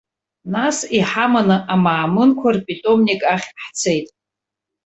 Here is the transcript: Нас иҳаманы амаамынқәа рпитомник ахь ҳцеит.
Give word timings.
Нас 0.53 0.77
иҳаманы 0.97 1.57
амаамынқәа 1.73 2.49
рпитомник 2.55 3.21
ахь 3.33 3.47
ҳцеит. 3.63 4.07